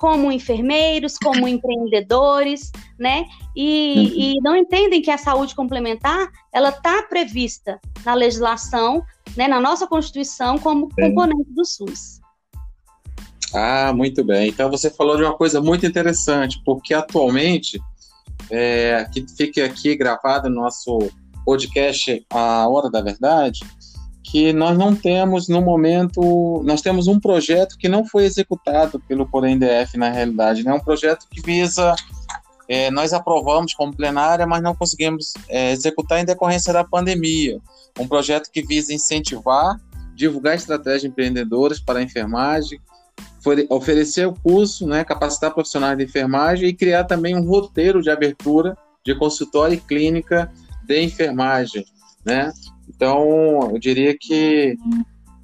como 0.00 0.32
enfermeiros, 0.32 1.18
como 1.18 1.46
empreendedores, 1.46 2.72
né? 2.98 3.26
E, 3.54 3.94
uhum. 3.94 4.04
e, 4.16 4.40
não 4.40 4.56
entendem 4.56 5.02
que 5.02 5.10
a 5.10 5.18
saúde 5.18 5.54
complementar 5.54 6.30
ela 6.50 6.70
está 6.70 7.02
prevista 7.02 7.78
na 8.02 8.14
legislação, 8.14 9.04
né, 9.36 9.46
na 9.46 9.60
nossa 9.60 9.86
Constituição, 9.86 10.58
como 10.58 10.88
componente 10.88 11.52
do 11.52 11.66
SUS. 11.66 12.18
Ah, 13.52 13.92
muito 13.94 14.24
bem. 14.24 14.48
Então 14.48 14.70
você 14.70 14.88
falou 14.88 15.18
de 15.18 15.22
uma 15.22 15.36
coisa 15.36 15.60
muito 15.60 15.84
interessante, 15.84 16.62
porque 16.64 16.94
atualmente, 16.94 17.78
é, 18.50 19.06
que 19.12 19.26
fica 19.36 19.66
aqui 19.66 19.94
gravado 19.96 20.48
no 20.48 20.62
nosso 20.62 21.10
podcast 21.44 22.24
A 22.30 22.66
Hora 22.66 22.88
da 22.88 23.02
Verdade, 23.02 23.60
que 24.30 24.52
nós 24.52 24.78
não 24.78 24.94
temos 24.94 25.48
no 25.48 25.60
momento, 25.60 26.62
nós 26.64 26.80
temos 26.80 27.08
um 27.08 27.18
projeto 27.18 27.76
que 27.76 27.88
não 27.88 28.06
foi 28.06 28.24
executado 28.24 29.00
pelo 29.00 29.26
PoremDF 29.26 29.98
na 29.98 30.08
realidade, 30.08 30.62
né? 30.62 30.72
Um 30.72 30.78
projeto 30.78 31.26
que 31.28 31.40
visa, 31.40 31.96
é, 32.68 32.92
nós 32.92 33.12
aprovamos 33.12 33.74
como 33.74 33.92
plenária, 33.92 34.46
mas 34.46 34.62
não 34.62 34.72
conseguimos 34.72 35.34
é, 35.48 35.72
executar 35.72 36.20
em 36.20 36.24
decorrência 36.24 36.72
da 36.72 36.84
pandemia. 36.84 37.58
Um 37.98 38.06
projeto 38.06 38.50
que 38.52 38.62
visa 38.62 38.94
incentivar, 38.94 39.80
divulgar 40.14 40.54
estratégias 40.54 41.04
empreendedoras 41.10 41.80
para 41.80 41.98
a 41.98 42.02
enfermagem, 42.02 42.80
oferecer 43.68 44.28
o 44.28 44.34
curso, 44.34 44.86
né, 44.86 45.02
capacitar 45.02 45.52
profissionais 45.52 45.98
de 45.98 46.04
enfermagem 46.04 46.68
e 46.68 46.74
criar 46.74 47.02
também 47.02 47.34
um 47.34 47.44
roteiro 47.44 48.00
de 48.00 48.10
abertura 48.10 48.76
de 49.04 49.12
consultório 49.16 49.74
e 49.74 49.80
clínica 49.80 50.52
de 50.84 51.02
enfermagem, 51.02 51.84
né? 52.24 52.52
Então, 53.00 53.70
eu 53.72 53.78
diria 53.78 54.14
que 54.14 54.76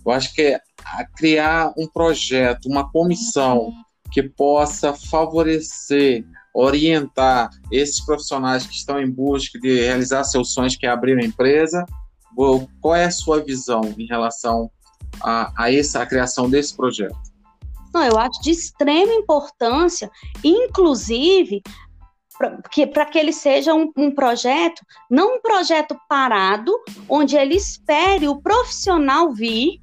eu 0.04 0.12
acho 0.12 0.34
que 0.34 0.42
é 0.42 0.60
criar 1.16 1.72
um 1.78 1.86
projeto, 1.86 2.66
uma 2.66 2.92
comissão 2.92 3.72
que 4.12 4.22
possa 4.22 4.92
favorecer, 4.92 6.22
orientar 6.54 7.48
esses 7.72 8.04
profissionais 8.04 8.66
que 8.66 8.74
estão 8.74 9.00
em 9.00 9.10
busca 9.10 9.58
de 9.58 9.74
realizar 9.80 10.22
seus 10.24 10.52
sonhos, 10.52 10.76
que 10.76 10.84
é 10.84 10.90
abrir 10.90 11.14
uma 11.14 11.24
empresa. 11.24 11.86
Qual 12.82 12.94
é 12.94 13.06
a 13.06 13.10
sua 13.10 13.42
visão 13.42 13.80
em 13.96 14.04
relação 14.04 14.70
a, 15.22 15.50
a 15.56 15.72
essa 15.72 16.02
a 16.02 16.06
criação 16.06 16.50
desse 16.50 16.76
projeto? 16.76 17.16
Não, 17.94 18.04
eu 18.04 18.18
acho 18.18 18.42
de 18.42 18.50
extrema 18.50 19.14
importância, 19.14 20.10
inclusive 20.44 21.62
para 22.38 23.06
que, 23.06 23.18
ele 23.18 23.32
seja 23.32 23.74
um, 23.74 23.90
um, 23.96 24.10
projeto, 24.10 24.82
não 25.10 25.36
um 25.36 25.40
projeto 25.40 25.98
parado, 26.08 26.72
onde 27.08 27.36
ele 27.36 27.54
espere 27.54 28.28
o 28.28 28.40
profissional 28.40 29.32
vir 29.32 29.80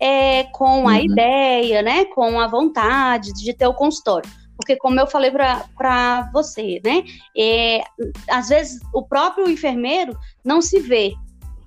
é, 0.00 0.44
com 0.44 0.88
a 0.88 0.92
uhum. 0.92 1.00
ideia, 1.00 1.82
né, 1.82 2.04
com 2.06 2.40
a 2.40 2.46
vontade 2.46 3.32
de 3.32 3.52
ter 3.52 3.66
o 3.66 3.74
consultório. 3.74 4.30
Porque, 4.56 4.76
como 4.76 5.00
eu 5.00 5.06
falei 5.06 5.30
para 5.30 6.30
você, 6.32 6.80
né, 6.84 7.02
é, 7.36 7.82
às 8.28 8.48
vezes 8.48 8.80
o 8.92 9.02
próprio 9.02 9.48
enfermeiro 9.48 10.16
não 10.44 10.60
se 10.60 10.80
vê 10.80 11.14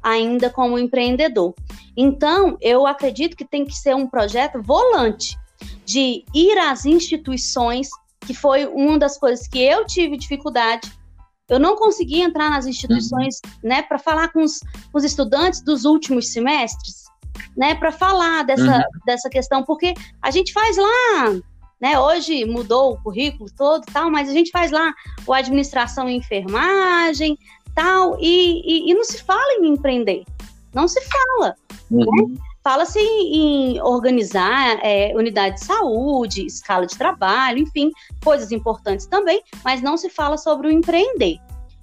ainda 0.02 0.50
como 0.50 0.78
empreendedor. 0.78 1.54
Então, 1.96 2.58
eu 2.60 2.86
acredito 2.86 3.38
que 3.38 3.46
tem 3.46 3.66
que 3.66 3.74
ser 3.74 3.96
um 3.96 4.08
projeto 4.08 4.62
volante, 4.62 5.38
de 5.86 6.24
ir 6.34 6.58
às 6.58 6.86
instituições, 6.86 7.90
que 8.26 8.34
foi 8.34 8.66
uma 8.66 8.98
das 8.98 9.18
coisas 9.18 9.48
que 9.48 9.60
eu 9.60 9.86
tive 9.86 10.18
dificuldade. 10.18 10.92
Eu 11.50 11.60
não 11.60 11.76
consegui 11.76 12.22
entrar 12.22 12.50
nas 12.50 12.66
instituições, 12.66 13.40
uhum. 13.46 13.70
né, 13.70 13.82
para 13.82 14.00
falar 14.00 14.30
com 14.30 14.42
os, 14.44 14.60
com 14.92 14.98
os, 14.98 15.04
estudantes 15.04 15.62
dos 15.62 15.86
últimos 15.86 16.30
semestres, 16.30 17.04
né, 17.56 17.76
para 17.76 17.92
falar 17.92 18.44
dessa, 18.44 18.78
uhum. 18.78 19.00
dessa 19.06 19.30
questão, 19.30 19.64
porque 19.64 19.94
a 20.22 20.32
gente 20.32 20.54
faz 20.54 20.78
lá, 20.78 21.34
né, 21.82 22.00
hoje 22.00 22.46
mudou 22.46 22.94
o 22.94 23.04
currículo 23.04 23.50
todo 23.58 23.86
tal, 23.92 24.10
mas 24.10 24.30
a 24.30 24.34
gente 24.34 24.52
faz 24.52 24.72
lá 24.72 24.94
o 25.28 25.34
administração 25.34 26.10
e 26.10 26.16
enfermagem, 26.16 27.38
tal, 27.76 28.18
e, 28.20 28.62
e, 28.66 28.92
e 28.92 28.94
não 28.94 29.04
se 29.04 29.22
fala 29.22 29.60
em 29.60 29.68
empreender, 29.68 30.24
não 30.74 30.88
se 30.88 31.02
fala, 31.02 31.56
né? 31.92 32.06
uhum. 32.08 32.28
né? 32.30 32.53
Fala-se 32.64 33.00
em 33.00 33.82
organizar 33.82 34.80
é, 34.82 35.12
unidade 35.16 35.56
de 35.56 35.66
saúde, 35.66 36.46
escala 36.46 36.86
de 36.86 36.98
trabalho, 36.98 37.60
enfim, 37.60 37.92
coisas 38.24 38.52
importantes 38.54 39.06
também, 39.06 39.44
mas 39.66 39.82
não 39.82 39.98
se 39.98 40.10
fala 40.10 40.38
sobre 40.38 40.68
o 40.68 40.72
empreender. 40.72 41.40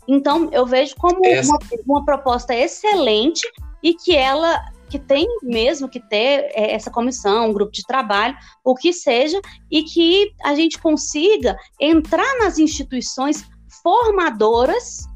Então, 0.09 0.49
eu 0.53 0.65
vejo 0.65 0.97
como 0.97 1.21
uma, 1.21 1.59
uma, 1.87 2.05
proposta 2.05 2.55
excelente 2.55 3.47
e 3.83 3.95
que 3.95 4.17
ela 4.17 4.59
que 4.89 4.99
tem 4.99 5.25
mesmo 5.41 5.89
que 5.89 6.01
ter 6.01 6.51
é, 6.53 6.73
essa 6.75 6.91
comissão, 6.91 7.51
um 7.51 7.53
grupo 7.53 7.71
de 7.71 7.85
trabalho, 7.85 8.37
o 8.65 8.75
que 8.75 8.93
seja, 8.93 9.41
e 9.71 9.85
que 9.85 10.33
a 10.43 10.53
gente 10.55 10.81
consiga 10.81 11.57
entrar 11.79 12.39
nas 12.39 12.59
instituições 12.59 13.45
formadoras 13.83 15.09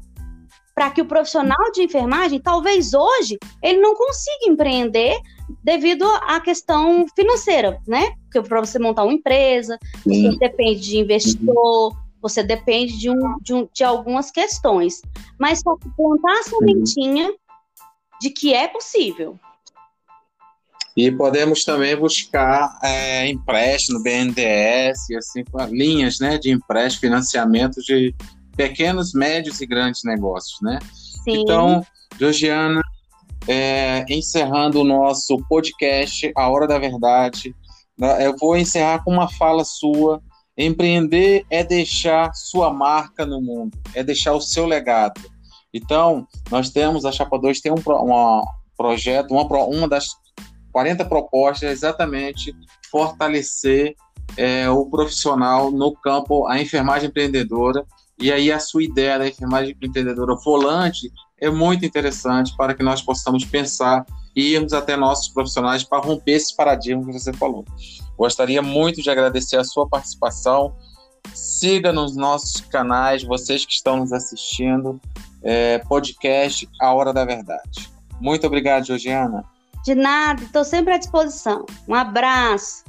para 0.73 0.91
que 0.91 1.01
o 1.01 1.05
profissional 1.05 1.71
de 1.73 1.83
enfermagem, 1.83 2.39
talvez 2.39 2.93
hoje, 2.93 3.37
ele 3.61 3.79
não 3.79 3.95
consiga 3.95 4.47
empreender 4.47 5.19
devido 5.63 6.05
à 6.27 6.39
questão 6.39 7.05
financeira, 7.15 7.79
né? 7.87 8.13
Porque 8.23 8.47
para 8.47 8.59
você 8.59 8.79
montar 8.79 9.03
uma 9.03 9.13
empresa, 9.13 9.77
Sim. 10.03 10.31
você 10.31 10.37
depende 10.39 10.81
de 10.81 10.97
investidor, 10.97 11.95
você 12.21 12.43
depende 12.43 12.97
de, 12.97 13.09
um, 13.09 13.37
de, 13.41 13.53
um, 13.53 13.67
de 13.73 13.83
algumas 13.83 14.31
questões. 14.31 15.01
Mas 15.39 15.59
só 15.59 15.75
plantar 15.95 16.39
a 16.39 16.43
sementinha 16.43 17.33
de 18.19 18.29
que 18.29 18.53
é 18.53 18.67
possível. 18.67 19.39
E 20.95 21.11
podemos 21.11 21.65
também 21.65 21.95
buscar 21.95 22.79
é, 22.81 23.27
empréstimo, 23.27 24.01
BNDES, 24.01 25.09
e 25.09 25.15
assim, 25.17 25.43
linhas 25.69 26.19
né, 26.19 26.37
de 26.37 26.51
empréstimo, 26.51 27.01
financiamento 27.01 27.81
de 27.81 28.15
pequenos, 28.55 29.13
médios 29.13 29.59
e 29.59 29.65
grandes 29.65 30.01
negócios, 30.05 30.59
né? 30.61 30.79
Sim. 31.25 31.41
Então, 31.41 31.85
Georgiana, 32.17 32.81
é, 33.47 34.05
encerrando 34.09 34.81
o 34.81 34.83
nosso 34.83 35.37
podcast, 35.47 36.31
A 36.35 36.49
Hora 36.49 36.67
da 36.67 36.79
Verdade, 36.79 37.55
né, 37.97 38.25
eu 38.25 38.35
vou 38.37 38.57
encerrar 38.57 39.03
com 39.03 39.11
uma 39.11 39.27
fala 39.27 39.63
sua. 39.63 40.21
Empreender 40.57 41.45
é 41.49 41.63
deixar 41.63 42.33
sua 42.33 42.73
marca 42.73 43.25
no 43.25 43.41
mundo, 43.41 43.77
é 43.93 44.01
deixar 44.01 44.33
o 44.33 44.41
seu 44.41 44.65
legado. 44.65 45.21
Então, 45.73 46.25
nós 46.49 46.69
temos, 46.69 47.03
a 47.03 47.11
Chapa 47.11 47.37
2 47.37 47.59
tem 47.59 47.73
um 47.73 47.81
uma 47.85 48.41
projeto, 48.77 49.31
uma, 49.31 49.43
uma 49.43 49.87
das 49.87 50.07
40 50.71 51.05
propostas 51.05 51.69
é 51.69 51.71
exatamente 51.71 52.53
fortalecer 52.89 53.95
é, 54.37 54.69
o 54.69 54.85
profissional 54.85 55.71
no 55.71 55.93
campo, 55.93 56.47
a 56.47 56.59
enfermagem 56.59 57.09
empreendedora, 57.09 57.85
e 58.19 58.31
aí 58.31 58.51
a 58.51 58.59
sua 58.59 58.83
ideia 58.83 59.19
da 59.19 59.27
enfermagem 59.27 59.75
empreendedora 59.81 60.35
volante 60.43 61.11
é 61.39 61.49
muito 61.49 61.85
interessante 61.85 62.55
para 62.55 62.73
que 62.73 62.83
nós 62.83 63.01
possamos 63.01 63.43
pensar 63.43 64.05
e 64.35 64.53
irmos 64.53 64.73
até 64.73 64.95
nossos 64.95 65.29
profissionais 65.29 65.83
para 65.83 66.03
romper 66.03 66.33
esse 66.33 66.55
paradigma 66.55 67.05
que 67.05 67.13
você 67.13 67.33
falou. 67.33 67.65
Gostaria 68.17 68.61
muito 68.61 69.01
de 69.01 69.09
agradecer 69.09 69.57
a 69.57 69.63
sua 69.63 69.87
participação. 69.87 70.75
Siga 71.33 71.91
nos 71.91 72.15
nossos 72.15 72.61
canais, 72.61 73.23
vocês 73.23 73.65
que 73.65 73.73
estão 73.73 73.97
nos 73.97 74.13
assistindo, 74.13 74.99
é, 75.41 75.79
podcast 75.79 76.67
A 76.81 76.93
Hora 76.93 77.13
da 77.13 77.25
Verdade. 77.25 77.89
Muito 78.19 78.45
obrigado, 78.45 78.85
Georgiana. 78.85 79.43
De 79.83 79.93
nada, 79.93 80.41
estou 80.43 80.63
sempre 80.63 80.93
à 80.93 80.97
disposição. 80.97 81.65
Um 81.87 81.93
abraço. 81.93 82.83